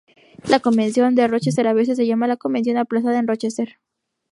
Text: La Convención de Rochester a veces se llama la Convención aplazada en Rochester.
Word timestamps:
La 0.49 0.59
Convención 0.59 1.13
de 1.13 1.27
Rochester 1.27 1.67
a 1.67 1.73
veces 1.75 1.95
se 1.95 2.07
llama 2.07 2.25
la 2.25 2.35
Convención 2.35 2.77
aplazada 2.77 3.19
en 3.19 3.27
Rochester. 3.27 3.77